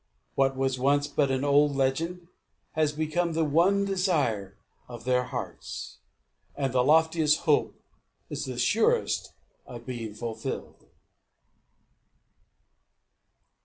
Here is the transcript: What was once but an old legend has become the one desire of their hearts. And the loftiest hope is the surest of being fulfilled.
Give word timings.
What 0.33 0.55
was 0.57 0.79
once 0.79 1.05
but 1.05 1.29
an 1.29 1.43
old 1.45 1.75
legend 1.75 2.27
has 2.71 2.91
become 2.91 3.33
the 3.33 3.43
one 3.45 3.85
desire 3.85 4.57
of 4.87 5.03
their 5.03 5.25
hearts. 5.25 5.99
And 6.55 6.73
the 6.73 6.83
loftiest 6.83 7.41
hope 7.41 7.79
is 8.27 8.45
the 8.45 8.57
surest 8.57 9.31
of 9.67 9.85
being 9.85 10.15
fulfilled. 10.15 10.87